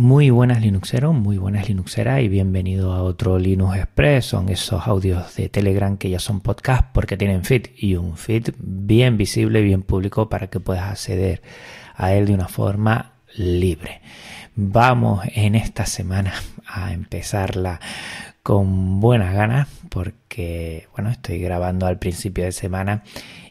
Muy 0.00 0.30
buenas 0.30 0.62
Linuxeros, 0.62 1.14
muy 1.14 1.36
buenas 1.36 1.68
Linuxeras 1.68 2.22
y 2.22 2.28
bienvenido 2.28 2.94
a 2.94 3.02
otro 3.02 3.38
Linux 3.38 3.76
Express. 3.76 4.24
Son 4.24 4.48
esos 4.48 4.86
audios 4.86 5.36
de 5.36 5.50
Telegram 5.50 5.98
que 5.98 6.08
ya 6.08 6.18
son 6.18 6.40
podcast 6.40 6.86
porque 6.94 7.18
tienen 7.18 7.44
feed 7.44 7.66
y 7.76 7.96
un 7.96 8.16
feed 8.16 8.54
bien 8.56 9.18
visible, 9.18 9.60
bien 9.60 9.82
público 9.82 10.30
para 10.30 10.46
que 10.46 10.58
puedas 10.58 10.90
acceder 10.90 11.42
a 11.96 12.14
él 12.14 12.24
de 12.24 12.32
una 12.32 12.48
forma 12.48 13.12
libre. 13.36 14.00
Vamos 14.56 15.20
en 15.34 15.54
esta 15.54 15.84
semana 15.84 16.32
a 16.66 16.94
empezarla 16.94 17.78
con 18.42 19.00
buenas 19.00 19.34
ganas 19.34 19.68
porque, 19.90 20.88
bueno, 20.96 21.10
estoy 21.10 21.40
grabando 21.40 21.84
al 21.84 21.98
principio 21.98 22.44
de 22.44 22.52
semana 22.52 23.04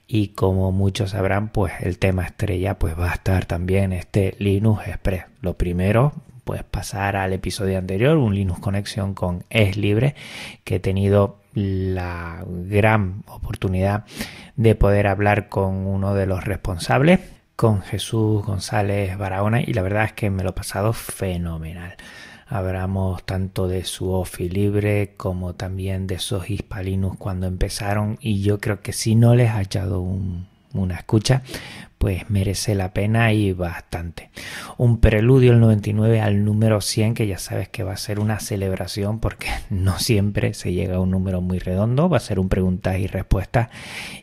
y 0.08 0.30
como 0.30 0.72
muchos 0.72 1.12
sabrán, 1.12 1.50
pues 1.50 1.74
el 1.82 2.00
tema 2.00 2.26
estrella 2.26 2.80
pues 2.80 2.98
va 2.98 3.12
a 3.12 3.14
estar 3.14 3.46
también 3.46 3.94
este 3.94 4.36
Linux 4.40 4.88
Express. 4.88 5.26
Lo 5.42 5.56
primero, 5.56 6.14
pues 6.50 6.64
pasar 6.64 7.16
al 7.16 7.32
episodio 7.32 7.78
anterior, 7.78 8.18
un 8.18 8.34
Linux 8.34 8.60
Conexión 8.60 9.14
con 9.14 9.44
Es 9.52 9.78
Libre, 9.78 10.16
que 10.64 10.78
he 10.78 10.80
tenido 10.80 11.38
la 11.54 12.44
gran 12.48 13.22
oportunidad 13.28 14.06
de 14.56 14.74
poder 14.74 15.06
hablar 15.06 15.48
con 15.48 15.86
uno 15.86 16.16
de 16.16 16.26
los 16.26 16.46
responsables, 16.46 17.20
con 17.56 17.84
Jesús 17.84 18.44
González 18.44 19.16
Barahona, 19.16 19.62
y 19.62 19.74
la 19.74 19.84
verdad 19.84 20.06
es 20.06 20.14
que 20.14 20.32
me 20.32 20.42
lo 20.42 20.50
he 20.50 20.54
pasado 20.54 20.92
fenomenal. 20.92 21.98
Hablamos 22.48 23.24
tanto 23.28 23.68
de 23.68 23.86
su 23.86 24.12
OFI 24.12 24.50
libre 24.50 25.14
como 25.18 25.54
también 25.54 26.08
de 26.08 26.16
esos 26.16 26.50
Hispalinux 26.50 27.16
cuando 27.20 27.46
empezaron 27.46 28.18
y 28.22 28.42
yo 28.42 28.60
creo 28.60 28.82
que 28.82 28.92
si 28.92 29.14
no 29.14 29.36
les 29.36 29.52
ha 29.52 29.62
echado 29.62 30.04
una 30.74 30.96
escucha, 30.96 31.44
pues 32.00 32.30
merece 32.30 32.76
la 32.76 32.94
pena 32.94 33.34
y 33.34 33.52
bastante. 33.52 34.32
Un 34.78 35.02
preludio 35.02 35.52
el 35.52 35.60
99 35.60 36.22
al 36.22 36.46
número 36.46 36.80
100 36.80 37.14
que 37.14 37.28
ya 37.28 37.38
sabes 37.38 37.68
que 37.68 37.84
va 37.84 37.92
a 37.92 37.98
ser 37.98 38.22
una 38.22 38.40
celebración 38.40 39.20
porque 39.20 39.50
no 39.70 40.00
siempre 40.00 40.54
se 40.54 40.72
llega 40.72 40.96
a 40.96 41.00
un 41.02 41.12
número 41.12 41.42
muy 41.42 41.60
redondo, 41.60 42.10
va 42.10 42.18
a 42.18 42.22
ser 42.22 42.40
un 42.40 42.48
preguntas 42.48 42.98
y 42.98 43.08
respuestas 43.08 43.68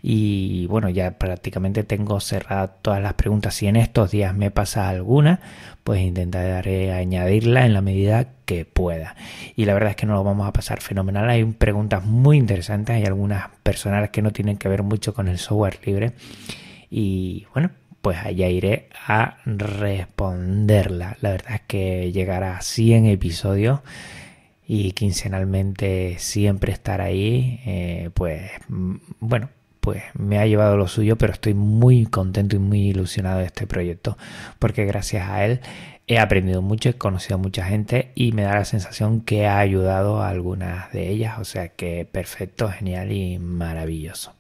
y 0.03 0.67
bueno 0.69 0.89
ya 0.89 1.19
prácticamente 1.19 1.85
tengo 1.85 2.19
cerradas 2.19 2.71
todas 2.81 3.03
las 3.03 3.13
preguntas. 3.13 3.55
Si 3.55 3.67
en 3.67 3.77
estos 3.77 4.11
días 4.11 4.35
me 4.35 4.51
pasa 4.51 4.89
alguna, 4.89 5.41
pues 5.85 6.01
intentaré 6.01 6.95
añadirla 6.95 7.67
en 7.67 7.75
la 7.75 7.83
medida 7.83 8.29
que 8.47 8.65
pueda. 8.65 9.17
Y 9.55 9.67
la 9.67 9.75
verdad 9.75 9.91
es 9.91 9.97
que 9.97 10.07
no 10.07 10.15
lo 10.15 10.25
vamos 10.25 10.49
a 10.49 10.53
pasar 10.53 10.81
fenomenal. 10.81 11.29
Hay 11.29 11.45
preguntas 11.45 12.05
muy 12.07 12.39
interesantes, 12.39 12.97
hay 12.97 13.05
algunas 13.05 13.51
personales 13.63 14.11
que 14.11 14.23
no 14.23 14.33
tienen 14.33 14.57
que 14.57 14.69
ver 14.69 14.83
mucho 14.83 15.13
con 15.13 15.29
el 15.29 15.37
software 15.37 15.79
libre 15.85 16.15
y 16.91 17.47
bueno, 17.53 17.71
pues 18.03 18.19
allá 18.19 18.49
iré 18.49 18.89
a 19.07 19.39
responderla. 19.45 21.17
La 21.21 21.31
verdad 21.31 21.55
es 21.57 21.63
que 21.63 22.13
llegará 22.13 22.57
a 22.57 22.61
100 22.63 23.07
episodios 23.07 23.81
y 24.67 24.93
quincenalmente 24.93 26.17
siempre 26.19 26.73
estar 26.73 27.01
ahí, 27.01 27.61
eh, 27.67 28.11
pues 28.15 28.51
mm, 28.69 28.97
bueno, 29.21 29.51
pues 29.81 30.03
me 30.15 30.39
ha 30.39 30.47
llevado 30.47 30.77
lo 30.77 30.89
suyo, 30.89 31.17
pero 31.17 31.33
estoy 31.33 31.55
muy 31.55 32.07
contento 32.07 32.57
y 32.57 32.59
muy 32.59 32.89
ilusionado 32.89 33.39
de 33.41 33.47
este 33.47 33.67
proyecto, 33.67 34.17
porque 34.59 34.85
gracias 34.85 35.29
a 35.29 35.45
él 35.45 35.61
he 36.07 36.19
aprendido 36.21 36.63
mucho, 36.63 36.89
he 36.89 36.95
conocido 36.95 37.37
a 37.37 37.43
mucha 37.43 37.65
gente 37.65 38.13
y 38.15 38.33
me 38.33 38.43
da 38.43 38.55
la 38.55 38.65
sensación 38.65 39.21
que 39.21 39.47
ha 39.47 39.59
ayudado 39.59 40.23
a 40.23 40.29
algunas 40.29 40.93
de 40.93 41.09
ellas, 41.09 41.39
o 41.41 41.45
sea 41.45 41.71
que 41.71 42.05
perfecto, 42.05 42.69
genial 42.69 43.11
y 43.11 43.39
maravilloso. 43.41 44.36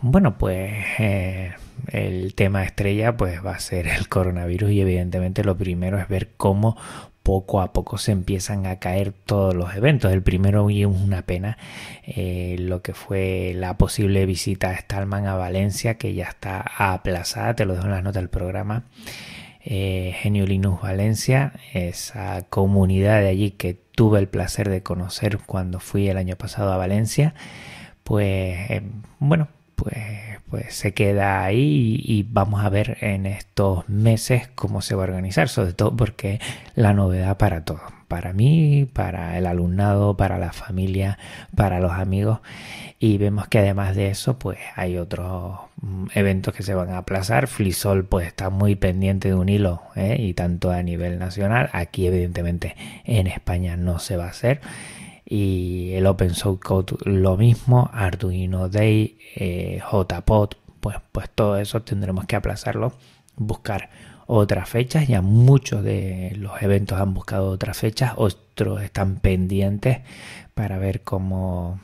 Bueno, 0.00 0.38
pues 0.38 0.72
eh, 0.98 1.54
el 1.88 2.34
tema 2.34 2.64
estrella 2.64 3.16
pues 3.16 3.44
va 3.44 3.52
a 3.52 3.58
ser 3.58 3.86
el 3.86 4.08
coronavirus 4.08 4.70
y 4.72 4.80
evidentemente 4.80 5.44
lo 5.44 5.56
primero 5.56 5.98
es 5.98 6.08
ver 6.08 6.32
cómo 6.36 6.76
poco 7.22 7.60
a 7.60 7.72
poco 7.72 7.98
se 7.98 8.12
empiezan 8.12 8.66
a 8.66 8.78
caer 8.78 9.12
todos 9.12 9.52
los 9.54 9.74
eventos. 9.74 10.12
El 10.12 10.22
primero 10.22 10.70
y 10.70 10.84
una 10.84 11.22
pena 11.22 11.58
eh, 12.04 12.54
lo 12.58 12.82
que 12.82 12.94
fue 12.94 13.52
la 13.56 13.76
posible 13.78 14.26
visita 14.26 14.70
de 14.70 14.76
Stallman 14.76 15.26
a 15.26 15.34
Valencia 15.34 15.98
que 15.98 16.14
ya 16.14 16.26
está 16.26 16.60
aplazada, 16.78 17.56
te 17.56 17.64
lo 17.64 17.74
dejo 17.74 17.86
en 17.86 17.92
las 17.92 18.04
notas 18.04 18.22
del 18.22 18.30
programa. 18.30 18.84
Eh, 19.64 20.14
Genio 20.20 20.46
Linux 20.46 20.80
Valencia, 20.80 21.54
esa 21.72 22.42
comunidad 22.42 23.20
de 23.20 23.28
allí 23.28 23.50
que 23.50 23.74
tuve 23.74 24.20
el 24.20 24.28
placer 24.28 24.68
de 24.68 24.84
conocer 24.84 25.40
cuando 25.44 25.80
fui 25.80 26.08
el 26.08 26.18
año 26.18 26.36
pasado 26.36 26.72
a 26.72 26.76
Valencia, 26.76 27.34
pues 28.06 28.82
bueno, 29.18 29.48
pues, 29.74 29.96
pues 30.48 30.72
se 30.76 30.94
queda 30.94 31.42
ahí 31.42 32.00
y, 32.04 32.22
vamos 32.22 32.64
a 32.64 32.68
ver 32.68 32.98
en 33.00 33.26
estos 33.26 33.88
meses 33.88 34.48
cómo 34.54 34.80
se 34.80 34.94
va 34.94 35.02
a 35.02 35.06
organizar, 35.08 35.48
sobre 35.48 35.72
todo 35.72 35.96
porque 35.96 36.40
la 36.76 36.92
novedad 36.92 37.36
para 37.36 37.64
todos, 37.64 37.82
para 38.06 38.32
mí, 38.32 38.88
para 38.92 39.36
el 39.38 39.46
alumnado, 39.46 40.16
para 40.16 40.38
la 40.38 40.52
familia, 40.52 41.18
para 41.56 41.80
los 41.80 41.90
amigos. 41.90 42.38
Y 43.00 43.18
vemos 43.18 43.48
que 43.48 43.58
además 43.58 43.96
de 43.96 44.10
eso 44.10 44.38
pues 44.38 44.58
hay 44.76 44.98
otros 44.98 45.58
mm, 45.82 46.06
eventos 46.14 46.54
que 46.54 46.62
se 46.62 46.74
van 46.74 46.90
a 46.90 46.98
aplazar, 46.98 47.48
Flisol 47.48 48.04
pues 48.04 48.28
está 48.28 48.50
muy 48.50 48.76
pendiente 48.76 49.28
de 49.28 49.34
un 49.34 49.48
hilo 49.48 49.82
¿eh? 49.96 50.16
y 50.20 50.32
tanto 50.34 50.70
a 50.70 50.80
nivel 50.84 51.18
nacional, 51.18 51.70
aquí 51.72 52.06
evidentemente 52.06 52.76
en 53.04 53.26
España 53.26 53.76
no 53.76 53.98
se 53.98 54.16
va 54.16 54.26
a 54.26 54.30
hacer 54.30 54.60
y 55.26 55.92
el 55.94 56.06
Open 56.06 56.34
Source 56.34 56.60
Code 56.60 56.96
lo 57.04 57.36
mismo, 57.36 57.90
Arduino 57.92 58.68
Day, 58.68 59.18
eh, 59.34 59.80
JPod, 59.90 60.50
pues, 60.80 60.96
pues 61.10 61.28
todo 61.30 61.58
eso 61.58 61.82
tendremos 61.82 62.26
que 62.26 62.36
aplazarlo, 62.36 62.92
buscar 63.36 63.90
otras 64.26 64.68
fechas, 64.68 65.08
ya 65.08 65.22
muchos 65.22 65.82
de 65.82 66.32
los 66.36 66.62
eventos 66.62 67.00
han 67.00 67.12
buscado 67.12 67.50
otras 67.50 67.76
fechas, 67.76 68.12
otros 68.16 68.82
están 68.82 69.16
pendientes 69.16 69.98
para 70.54 70.78
ver 70.78 71.02
cómo 71.02 71.80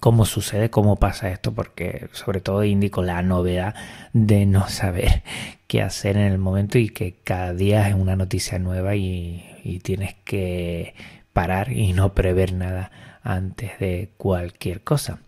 cómo 0.00 0.24
sucede, 0.24 0.68
cómo 0.68 0.96
pasa 0.96 1.30
esto, 1.30 1.52
porque 1.54 2.08
sobre 2.12 2.40
todo 2.40 2.64
indico 2.64 3.02
la 3.02 3.22
novedad 3.22 3.74
de 4.12 4.46
no 4.46 4.68
saber 4.68 5.22
qué 5.68 5.82
hacer 5.82 6.16
en 6.16 6.32
el 6.32 6.38
momento 6.38 6.78
y 6.78 6.88
que 6.88 7.14
cada 7.24 7.54
día 7.54 7.88
es 7.88 7.94
una 7.94 8.16
noticia 8.16 8.58
nueva 8.58 8.96
y, 8.96 9.44
y 9.64 9.80
tienes 9.80 10.14
que 10.24 10.94
parar 11.36 11.70
y 11.70 11.92
no 11.92 12.14
prever 12.14 12.54
nada 12.54 12.90
antes 13.22 13.78
de 13.78 14.08
cualquier 14.16 14.82
cosa. 14.82 15.18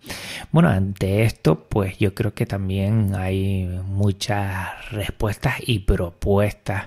Bueno, 0.53 0.71
ante 0.71 1.25
esto, 1.25 1.67
pues 1.69 1.99
yo 1.99 2.15
creo 2.15 2.33
que 2.33 2.47
también 2.47 3.15
hay 3.15 3.67
muchas 3.85 4.91
respuestas 4.91 5.57
y 5.67 5.81
propuestas 5.81 6.87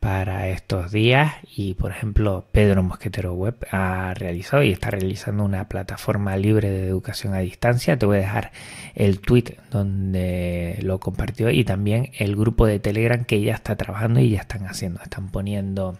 para 0.00 0.48
estos 0.48 0.92
días. 0.92 1.32
Y 1.56 1.72
por 1.72 1.92
ejemplo 1.92 2.44
Pedro 2.52 2.82
Mosquetero 2.82 3.32
Web 3.32 3.66
ha 3.70 4.12
realizado 4.12 4.62
y 4.62 4.70
está 4.70 4.90
realizando 4.90 5.44
una 5.44 5.66
plataforma 5.70 6.36
libre 6.36 6.68
de 6.68 6.86
educación 6.88 7.32
a 7.32 7.38
distancia. 7.38 7.98
Te 7.98 8.04
voy 8.04 8.18
a 8.18 8.20
dejar 8.20 8.52
el 8.94 9.20
tweet 9.20 9.56
donde 9.70 10.78
lo 10.82 11.00
compartió 11.00 11.48
y 11.48 11.64
también 11.64 12.10
el 12.18 12.36
grupo 12.36 12.66
de 12.66 12.80
Telegram 12.80 13.24
que 13.24 13.40
ya 13.40 13.54
está 13.54 13.76
trabajando 13.76 14.20
y 14.20 14.28
ya 14.28 14.40
están 14.40 14.66
haciendo 14.66 15.00
están 15.00 15.30
poniendo 15.30 15.98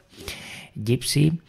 Gypsy 0.75 1.41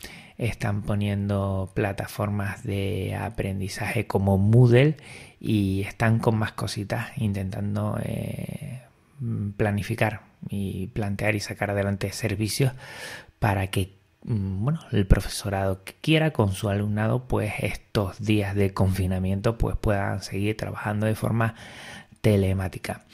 están 0.48 0.81
poniendo 0.81 1.72
plataformas 1.74 2.64
de 2.64 3.16
aprendizaje 3.16 4.08
como 4.08 4.38
Moodle 4.38 4.98
y 5.40 5.81
están 5.81 6.20
con 6.20 6.38
más 6.38 6.52
cositas 6.52 7.12
intentando 7.18 7.98
eh, 8.04 8.82
planificar 9.56 10.22
y 10.50 10.88
plantear 10.88 11.36
y 11.36 11.40
sacar 11.40 11.72
adelante 11.72 12.12
servicios 12.12 12.74
para 13.40 13.68
que 13.68 13.94
mm, 14.24 14.64
bueno, 14.64 14.82
el 14.92 15.08
profesorado 15.08 15.84
que 15.86 15.94
quiera 16.02 16.32
con 16.32 16.52
su 16.52 16.70
alumnado 16.70 17.26
pues 17.28 17.53
estos 17.59 18.20
días 18.20 18.53
de 18.53 18.74
confinamiento 18.74 19.58
pues 19.58 19.78
puedan 19.78 20.22
seguir 20.22 20.58
trabajando 20.58 21.06
de 21.06 21.16
forma 21.16 21.56
telemática. 22.22 23.06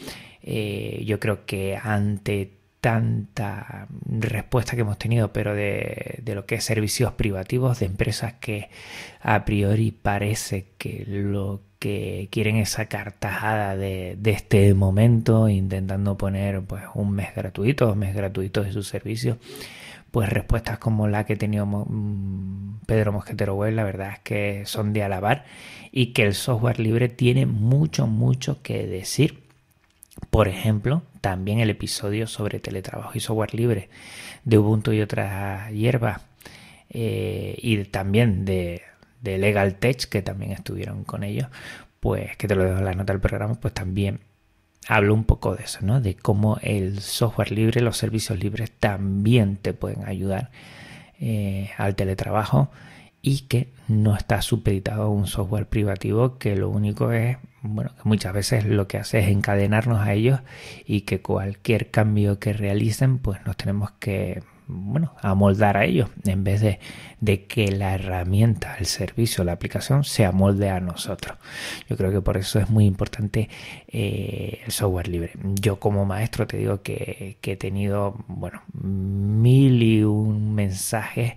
Eh, 0.41 1.03
yo 1.06 1.19
creo 1.19 1.45
que 1.45 1.78
ante 1.78 2.58
tanta 2.81 3.88
respuesta 4.06 4.75
que 4.75 4.81
hemos 4.81 4.98
tenido, 4.98 5.33
pero 5.33 5.53
de, 5.53 6.21
lo 6.25 6.45
que 6.45 6.56
es 6.56 6.63
servicios 6.63 7.13
privativos 7.13 7.80
de 7.80 7.88
empresas 7.88 8.33
que 8.39 8.69
a 9.21 9.44
priori 9.45 9.92
parece 9.92 10.68
que 10.77 11.03
lo 11.07 11.62
que 11.80 12.30
quieren 12.31 12.56
es 12.56 12.69
sacar 12.69 13.12
tajada 13.12 13.75
de, 13.75 14.18
este 14.25 14.74
momento, 14.74 15.50
intentando 15.50 16.18
poner 16.18 16.62
pues 16.62 16.83
un 16.94 17.12
mes 17.12 17.36
gratuito, 17.36 17.88
dos 17.88 17.98
meses 17.98 18.15
gratuitos 18.15 18.65
de 18.65 18.71
sus 18.71 18.88
servicios, 18.88 19.38
pues 20.12 20.30
respuestas 20.30 20.80
como 20.80 21.07
la 21.07 21.25
que 21.25 21.36
tenido 21.36 21.65
mm, 21.65 22.80
Pedro 22.86 23.12
Mosquetero 23.12 23.56
Web, 23.56 23.74
la 23.74 23.83
verdad 23.83 24.13
es 24.13 24.19
que 24.19 24.63
son 24.65 24.94
de 24.94 25.03
alabar 25.03 25.45
y 25.92 26.07
que 26.13 26.24
el 26.24 26.33
software 26.33 26.80
libre 26.80 27.09
tiene 27.09 27.45
mucho, 27.45 28.07
mucho 28.07 28.62
que 28.62 28.88
decir 28.88 29.49
por 30.29 30.47
ejemplo, 30.47 31.03
también 31.21 31.59
el 31.59 31.69
episodio 31.69 32.27
sobre 32.27 32.59
teletrabajo 32.59 33.11
y 33.15 33.19
software 33.19 33.55
libre 33.55 33.89
de 34.43 34.57
Ubuntu 34.57 34.91
y 34.91 35.01
otras 35.01 35.71
hierbas 35.71 36.21
eh, 36.89 37.55
y 37.61 37.83
también 37.85 38.45
de, 38.45 38.81
Tech 39.79 40.05
que 40.09 40.21
también 40.21 40.51
estuvieron 40.51 41.03
con 41.03 41.23
ellos, 41.23 41.47
pues 41.99 42.35
que 42.37 42.47
te 42.47 42.55
lo 42.55 42.63
dejo 42.63 42.79
en 42.79 42.85
la 42.85 42.93
nota 42.93 43.13
del 43.13 43.21
programa, 43.21 43.55
pues 43.55 43.73
también 43.73 44.21
hablo 44.87 45.13
un 45.13 45.23
poco 45.23 45.55
de 45.55 45.63
eso, 45.63 45.79
¿no? 45.81 46.01
De 46.01 46.15
cómo 46.15 46.57
el 46.61 47.01
software 47.01 47.51
libre, 47.51 47.81
los 47.81 47.97
servicios 47.97 48.39
libres 48.39 48.71
también 48.71 49.57
te 49.57 49.73
pueden 49.73 50.07
ayudar 50.07 50.51
eh, 51.19 51.71
al 51.77 51.95
teletrabajo 51.95 52.71
y 53.21 53.41
que 53.41 53.69
no 53.87 54.15
está 54.15 54.41
supeditado 54.41 55.03
a 55.03 55.09
un 55.09 55.27
software 55.27 55.67
privativo 55.67 56.37
que 56.37 56.55
lo 56.55 56.69
único 56.69 57.11
es, 57.11 57.37
bueno, 57.61 57.91
que 57.95 58.07
muchas 58.07 58.33
veces 58.33 58.65
lo 58.65 58.88
que 58.88 58.97
hace 58.97 59.19
es 59.19 59.27
encadenarnos 59.27 60.00
a 60.00 60.13
ellos 60.13 60.39
y 60.85 61.01
que 61.01 61.21
cualquier 61.21 61.91
cambio 61.91 62.39
que 62.39 62.53
realicen, 62.53 63.19
pues 63.19 63.45
nos 63.45 63.57
tenemos 63.57 63.91
que 64.00 64.44
bueno, 64.71 65.15
amoldar 65.21 65.77
a 65.77 65.85
ellos 65.85 66.09
en 66.25 66.44
vez 66.44 66.61
de, 66.61 66.79
de, 67.21 67.45
que 67.45 67.71
la 67.71 67.95
herramienta, 67.95 68.75
el 68.77 68.85
servicio, 68.85 69.44
la 69.44 69.53
aplicación 69.53 70.03
se 70.03 70.25
amolde 70.25 70.69
a 70.69 70.79
nosotros. 70.79 71.38
Yo 71.89 71.97
creo 71.97 72.11
que 72.11 72.21
por 72.21 72.38
eso 72.38 72.59
es 72.59 72.69
muy 72.69 72.85
importante 72.85 73.50
eh, 73.88 74.62
el 74.63 74.71
software 74.71 75.07
libre. 75.07 75.31
Yo 75.59 75.79
como 75.79 76.05
maestro 76.05 76.45
te 76.45 76.57
digo 76.57 76.83
que, 76.83 77.38
que 77.41 77.53
he 77.53 77.57
tenido, 77.57 78.23
bueno, 78.27 78.62
mil 78.73 79.81
y 79.81 80.03
un 80.03 80.53
mensajes 80.53 81.33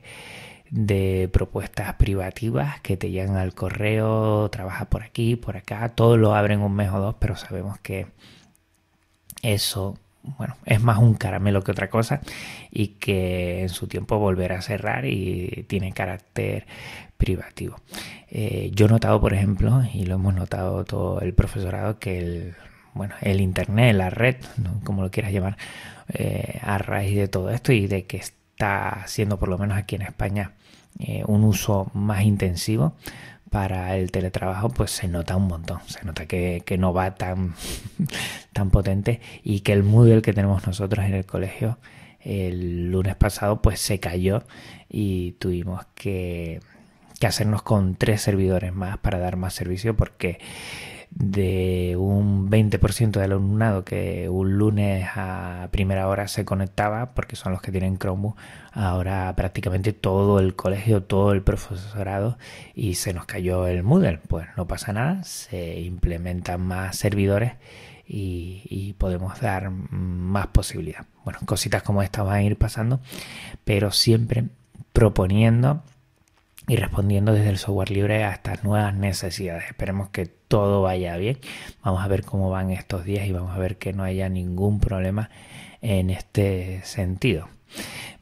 de 0.72 1.28
propuestas 1.30 1.94
privativas 1.94 2.80
que 2.80 2.96
te 2.96 3.10
llegan 3.10 3.36
al 3.36 3.54
correo, 3.54 4.48
trabaja 4.50 4.86
por 4.86 5.02
aquí, 5.02 5.36
por 5.36 5.56
acá, 5.58 5.90
todo 5.90 6.16
lo 6.16 6.34
abren 6.34 6.60
un 6.62 6.74
mes 6.74 6.90
o 6.90 6.98
dos, 6.98 7.16
pero 7.18 7.36
sabemos 7.36 7.78
que 7.80 8.06
eso 9.42 9.98
bueno, 10.22 10.56
es 10.64 10.80
más 10.80 10.98
un 10.98 11.14
caramelo 11.14 11.62
que 11.62 11.72
otra 11.72 11.90
cosa 11.90 12.20
y 12.70 12.88
que 12.88 13.62
en 13.62 13.68
su 13.68 13.86
tiempo 13.86 14.18
volverá 14.18 14.58
a 14.58 14.62
cerrar 14.62 15.04
y 15.04 15.66
tiene 15.68 15.92
carácter 15.92 16.66
privativo. 17.18 17.76
Eh, 18.30 18.70
yo 18.72 18.86
he 18.86 18.88
notado, 18.88 19.20
por 19.20 19.34
ejemplo, 19.34 19.82
y 19.92 20.06
lo 20.06 20.14
hemos 20.14 20.34
notado 20.34 20.84
todo 20.84 21.20
el 21.20 21.34
profesorado, 21.34 21.98
que 21.98 22.18
el, 22.18 22.54
bueno, 22.94 23.14
el 23.20 23.40
Internet, 23.40 23.94
la 23.96 24.10
red, 24.10 24.36
como 24.84 25.02
lo 25.02 25.10
quieras 25.10 25.32
llamar, 25.32 25.56
eh, 26.08 26.60
a 26.62 26.78
raíz 26.78 27.16
de 27.16 27.28
todo 27.28 27.50
esto 27.50 27.72
y 27.72 27.86
de 27.88 28.04
que 28.06 28.22
está 28.62 29.06
siendo, 29.08 29.40
por 29.40 29.48
lo 29.48 29.58
menos 29.58 29.76
aquí 29.76 29.96
en 29.96 30.02
España, 30.02 30.52
eh, 31.00 31.24
un 31.26 31.42
uso 31.42 31.90
más 31.94 32.22
intensivo, 32.22 32.94
para 33.50 33.96
el 33.96 34.12
teletrabajo 34.12 34.70
pues 34.70 34.92
se 34.92 35.08
nota 35.08 35.36
un 35.36 35.48
montón, 35.48 35.80
se 35.86 36.04
nota 36.04 36.26
que, 36.26 36.64
no 36.78 36.94
va 36.94 37.16
tan, 37.16 37.54
tan 38.52 38.70
potente 38.70 39.20
y 39.42 39.60
que 39.60 39.72
el 39.72 39.82
Moodle 39.82 40.22
que 40.22 40.32
tenemos 40.32 40.64
nosotros 40.66 41.04
en 41.04 41.14
el 41.14 41.26
colegio 41.26 41.78
el 42.20 42.90
lunes 42.90 43.16
pasado 43.16 43.60
pues 43.60 43.80
se 43.80 43.98
cayó 43.98 44.44
y 44.88 45.32
tuvimos 45.32 45.84
que, 45.94 46.60
que 47.18 47.26
hacernos 47.26 47.62
con 47.62 47.96
tres 47.96 48.22
servidores 48.22 48.72
más 48.72 48.96
para 48.98 49.18
dar 49.18 49.36
más 49.36 49.54
servicio 49.54 49.96
porque 49.96 50.38
de 51.14 51.94
un 51.98 52.50
20% 52.50 53.12
del 53.12 53.32
alumnado 53.32 53.84
que 53.84 54.28
un 54.28 54.56
lunes 54.56 55.06
a 55.14 55.68
primera 55.70 56.08
hora 56.08 56.26
se 56.28 56.44
conectaba, 56.44 57.14
porque 57.14 57.36
son 57.36 57.52
los 57.52 57.60
que 57.60 57.70
tienen 57.70 57.98
Chromebook, 57.98 58.36
ahora 58.72 59.34
prácticamente 59.36 59.92
todo 59.92 60.38
el 60.40 60.56
colegio, 60.56 61.02
todo 61.02 61.32
el 61.32 61.42
profesorado 61.42 62.38
y 62.74 62.94
se 62.94 63.12
nos 63.12 63.26
cayó 63.26 63.66
el 63.66 63.82
Moodle. 63.82 64.20
Pues 64.28 64.46
no 64.56 64.66
pasa 64.66 64.92
nada, 64.92 65.22
se 65.24 65.80
implementan 65.80 66.60
más 66.62 66.96
servidores 66.96 67.52
y, 68.06 68.94
podemos 68.98 69.40
dar 69.40 69.70
más 69.70 70.48
posibilidad. 70.48 71.06
Bueno, 71.24 71.40
cositas 71.44 71.82
como 71.82 72.02
estas 72.02 72.24
van 72.24 72.36
a 72.36 72.42
ir 72.42 72.56
pasando, 72.56 73.00
pero 73.64 73.90
siempre 73.90 74.44
proponiendo 74.92 75.82
y 76.68 76.76
respondiendo 76.76 77.32
desde 77.32 77.50
el 77.50 77.58
software 77.58 77.90
libre 77.90 78.24
a 78.24 78.32
estas 78.32 78.64
nuevas 78.64 78.94
necesidades. 78.94 79.64
Esperemos 79.68 80.10
que 80.10 80.26
todo 80.26 80.82
vaya 80.82 81.16
bien. 81.16 81.38
Vamos 81.82 82.02
a 82.02 82.08
ver 82.08 82.24
cómo 82.24 82.50
van 82.50 82.70
estos 82.70 83.04
días 83.04 83.26
y 83.26 83.32
vamos 83.32 83.54
a 83.54 83.58
ver 83.58 83.78
que 83.78 83.92
no 83.92 84.04
haya 84.04 84.28
ningún 84.28 84.80
problema 84.80 85.30
en 85.80 86.10
este 86.10 86.80
sentido. 86.84 87.48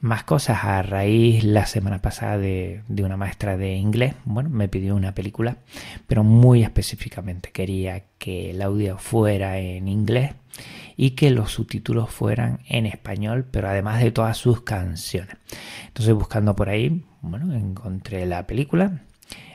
Más 0.00 0.24
cosas 0.24 0.64
a 0.64 0.80
raíz 0.82 1.44
la 1.44 1.66
semana 1.66 2.00
pasada 2.00 2.38
de, 2.38 2.82
de, 2.88 3.04
una 3.04 3.16
maestra 3.16 3.56
de 3.56 3.74
inglés. 3.74 4.14
Bueno, 4.24 4.48
me 4.48 4.68
pidió 4.68 4.94
una 4.94 5.14
película, 5.14 5.58
pero 6.06 6.24
muy 6.24 6.62
específicamente 6.62 7.50
quería 7.50 8.04
que 8.16 8.50
el 8.50 8.62
audio 8.62 8.96
fuera 8.96 9.58
en 9.58 9.88
inglés 9.88 10.32
y 10.96 11.10
que 11.12 11.30
los 11.30 11.52
subtítulos 11.52 12.10
fueran 12.10 12.60
en 12.68 12.86
español, 12.86 13.46
pero 13.50 13.68
además 13.68 14.02
de 14.02 14.12
todas 14.12 14.36
sus 14.36 14.62
canciones. 14.62 15.36
Entonces 15.88 16.14
buscando 16.14 16.54
por 16.54 16.68
ahí, 16.68 17.04
bueno, 17.22 17.54
encontré 17.54 18.26
la 18.26 18.46
película, 18.46 19.02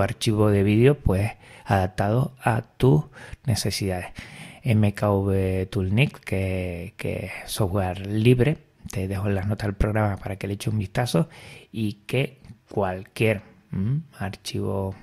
archivo 0.00 0.50
de 0.50 0.64
vídeo 0.64 0.98
pues 0.98 1.30
adaptado 1.64 2.34
a 2.42 2.62
tus 2.62 3.04
necesidades. 3.46 4.06
MKV 4.64 5.68
Toolnik, 5.70 6.18
que, 6.18 6.94
es 6.98 7.50
software 7.50 8.04
libre, 8.06 8.56
te 8.90 9.06
dejo 9.06 9.28
las 9.28 9.46
notas 9.46 9.68
del 9.68 9.76
programa 9.76 10.16
para 10.16 10.36
que 10.36 10.48
le 10.48 10.54
eche 10.54 10.70
un 10.70 10.78
vistazo 10.78 11.28
y 11.70 12.04
que 12.06 12.40
cualquier 12.68 13.42
archivo 14.18 14.94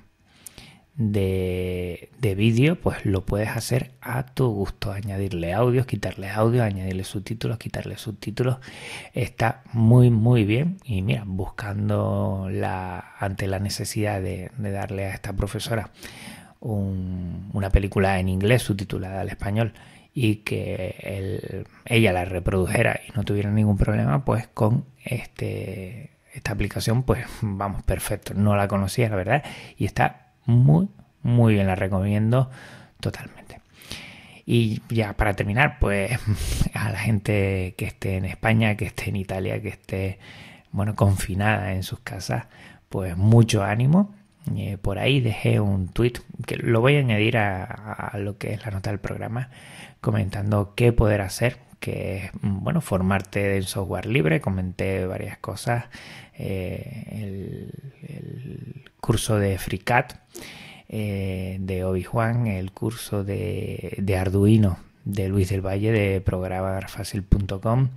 de, 1.02 2.10
de 2.20 2.36
vídeo, 2.36 2.76
pues 2.76 3.06
lo 3.06 3.26
puedes 3.26 3.50
hacer 3.50 3.92
a 4.02 4.26
tu 4.26 4.48
gusto. 4.50 4.92
Añadirle 4.92 5.54
audios, 5.54 5.86
quitarle 5.88 6.30
audio, 6.30 6.64
añadirle 6.64 7.04
subtítulos, 7.04 7.58
quitarle 7.58 7.98
subtítulos. 7.98 8.58
Está 9.14 9.64
muy, 9.74 10.10
muy 10.10 10.46
bien. 10.46 10.78
Y 10.84 11.02
mira, 11.02 11.24
buscando 11.26 12.48
la, 12.52 13.14
ante 13.18 13.48
la 13.48 13.60
necesidad 13.60 14.22
de, 14.22 14.52
darle 14.58 15.06
a 15.06 15.14
esta 15.14 15.34
profesora 15.34 15.92
una 16.60 17.72
película 17.72 18.20
en 18.20 18.30
inglés 18.30 18.62
subtitulada 18.62 19.22
al 19.22 19.30
español 19.30 19.74
y 20.14 20.38
que 20.38 21.66
ella 21.86 22.14
la 22.14 22.26
reprodujera 22.26 23.00
y 23.08 23.12
no 23.16 23.24
tuviera 23.24 23.50
ningún 23.50 23.78
problema, 23.78 24.24
pues 24.24 24.48
con 24.48 24.86
este, 25.04 26.12
esta 26.34 26.52
aplicación, 26.52 27.02
pues 27.02 27.26
vamos, 27.42 27.82
perfecto. 27.82 28.36
No 28.36 28.56
la 28.56 28.68
conocía, 28.68 29.10
la 29.10 29.16
verdad, 29.16 29.44
y 29.76 29.86
está 29.86 30.31
muy, 30.52 30.90
muy 31.24 31.56
bien, 31.56 31.68
la 31.68 31.76
recomiendo 31.76 32.50
totalmente. 33.00 33.42
Y 34.46 34.82
ya 34.90 35.14
para 35.14 35.34
terminar, 35.34 35.78
pues 35.80 36.12
a 36.74 36.92
la 36.92 37.00
gente 37.00 37.76
que 37.78 37.86
esté 37.86 38.18
en 38.18 38.26
España, 38.26 38.76
que 38.76 38.86
esté 38.86 39.10
en 39.10 39.16
Italia, 39.16 39.62
que 39.62 39.70
esté, 39.70 40.20
bueno, 40.72 40.96
confinada 40.96 41.74
en 41.74 41.84
sus 41.84 42.00
casas, 42.00 42.48
pues 42.90 43.18
mucho 43.18 43.64
ánimo. 43.64 44.14
Eh, 44.56 44.78
por 44.82 44.98
ahí 44.98 45.22
dejé 45.22 45.60
un 45.60 45.90
tweet 45.90 46.14
que 46.48 46.58
lo 46.58 46.82
voy 46.82 46.96
a 46.96 47.00
añadir 47.00 47.38
a, 47.38 48.12
lo 48.18 48.38
que 48.38 48.54
es 48.54 48.66
la 48.66 48.72
nota 48.72 48.90
del 48.90 49.00
programa, 49.00 49.50
comentando 50.02 50.74
qué 50.76 50.92
poder 50.92 51.22
hacer, 51.22 51.60
que 51.82 52.18
es, 52.18 52.32
bueno, 52.42 52.80
formarte 52.80 53.58
en 53.58 53.64
software 53.64 54.06
libre. 54.06 54.40
Comenté 54.40 55.06
varias 55.06 55.38
cosas. 55.40 55.86
Eh, 56.38 57.04
el, 57.12 58.90
curso 59.02 59.38
de 59.40 59.58
FreeCAD 59.58 60.06
eh, 60.88 61.58
de 61.60 61.84
Obi 61.84 62.04
Juan, 62.04 62.48
el 62.48 62.72
curso 62.72 63.24
de, 63.24 63.96
de, 63.98 64.16
Arduino 64.16 64.78
de 65.06 65.28
Luis 65.28 65.50
del 65.50 65.66
Valle 65.66 65.92
de 65.92 66.22
programarfacil.com, 66.22 67.90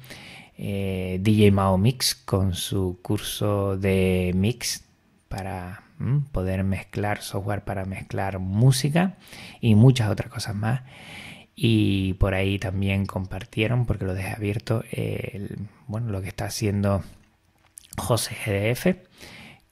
eh, 0.57 1.19
DJ 1.21 1.53
Mao 1.53 1.77
Mix 1.77 2.15
con 2.15 2.55
su 2.55 2.99
curso 3.03 3.77
de 3.77 4.33
mix 4.35 4.85
para 5.29 5.83
mm, 5.99 6.21
poder 6.33 6.65
mezclar 6.65 7.21
software 7.21 7.65
para 7.65 7.85
mezclar 7.85 8.39
música 8.39 9.17
y 9.61 9.75
muchas 9.75 10.11
otras 10.11 10.31
cosas 10.31 10.55
más. 10.55 10.81
Y 11.57 12.15
por 12.15 12.35
ahí 12.35 12.59
también 12.59 13.07
compartieron, 13.07 13.87
porque 13.87 14.05
lo 14.05 14.15
dejé 14.15 14.31
abierto, 14.31 14.83
bueno, 15.87 16.11
lo 16.11 16.21
que 16.21 16.29
está 16.29 16.47
haciendo 16.47 17.05
José 17.97 18.37
GDF 18.45 18.97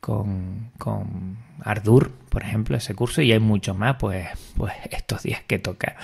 con, 0.02 0.72
con 0.78 1.38
Ardur, 1.64 2.10
por 2.28 2.42
ejemplo, 2.42 2.76
ese 2.76 2.92
curso, 2.92 3.22
y 3.22 3.30
hay 3.30 3.38
muchos 3.38 3.76
más, 3.76 3.96
pues, 3.98 4.28
pues 4.56 4.72
estos 4.90 5.22
días 5.22 5.42
que 5.46 5.60
toca, 5.60 5.96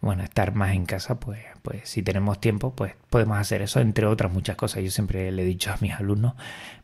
bueno, 0.00 0.24
estar 0.24 0.54
más 0.54 0.74
en 0.74 0.84
casa, 0.84 1.20
pues, 1.20 1.40
pues 1.62 1.88
si 1.88 2.02
tenemos 2.02 2.40
tiempo, 2.40 2.74
pues 2.74 2.94
podemos 3.08 3.38
hacer 3.38 3.62
eso, 3.62 3.80
entre 3.80 4.06
otras 4.06 4.32
muchas 4.32 4.56
cosas. 4.56 4.82
Yo 4.82 4.90
siempre 4.90 5.30
le 5.32 5.42
he 5.42 5.44
dicho 5.44 5.70
a 5.70 5.78
mis 5.80 5.92
alumnos 5.92 6.34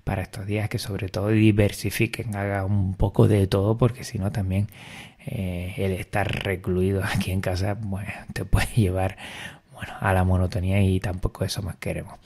para 0.05 0.23
estos 0.23 0.47
días 0.47 0.69
que 0.69 0.79
sobre 0.79 1.09
todo 1.09 1.29
diversifiquen, 1.29 2.37
hagan 2.37 2.67
un 2.67 2.95
poco 2.95 3.29
de 3.29 3.47
todo, 3.47 3.77
porque 3.77 4.05
si 4.05 4.19
no 4.19 4.31
también 4.33 4.69
eh, 5.27 5.75
el 5.77 5.93
estar 5.93 6.45
recluido 6.45 7.03
aquí 7.15 7.31
en 7.31 7.41
casa, 7.41 7.77
te 8.33 8.45
puede 8.45 8.67
llevar 8.77 9.17
bueno, 9.73 9.93
a 10.01 10.13
la 10.13 10.25
monotonía 10.25 10.81
y 10.83 11.01
tampoco 11.01 11.45
eso 11.45 11.63
más 11.63 11.77
queremos 11.77 12.19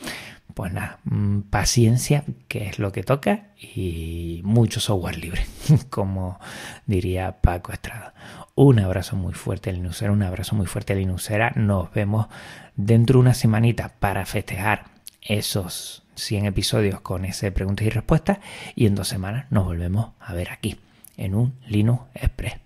pues 0.56 0.72
nada, 0.72 1.00
mm, 1.04 1.40
paciencia, 1.50 2.24
que 2.48 2.66
es 2.66 2.78
lo 2.78 2.90
que 2.90 3.02
toca, 3.02 3.48
y 3.60 4.40
mucho 4.42 4.80
software 4.80 5.18
libre, 5.18 5.44
como 5.90 6.40
diría 6.86 7.42
Paco 7.42 7.72
Estrada. 7.72 8.14
Un 8.54 8.78
abrazo 8.78 9.16
muy 9.16 9.34
fuerte, 9.34 9.70
Linusera, 9.70 10.12
un 10.12 10.22
abrazo 10.22 10.56
muy 10.56 10.64
fuerte, 10.64 10.94
Linusera. 10.94 11.52
Nos 11.56 11.92
vemos 11.92 12.28
dentro 12.74 13.18
de 13.18 13.20
una 13.20 13.34
semanita 13.34 13.92
para 14.00 14.24
festejar 14.24 14.86
esos 15.20 16.04
100 16.14 16.46
episodios 16.46 17.02
con 17.02 17.26
ese 17.26 17.52
preguntas 17.52 17.86
y 17.86 17.90
respuestas, 17.90 18.38
y 18.74 18.86
en 18.86 18.94
dos 18.94 19.08
semanas 19.08 19.44
nos 19.50 19.66
volvemos 19.66 20.12
a 20.20 20.32
ver 20.32 20.50
aquí, 20.50 20.80
en 21.18 21.34
un 21.34 21.52
Linux 21.68 22.04
Express. 22.14 22.65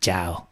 Chao. 0.00 0.49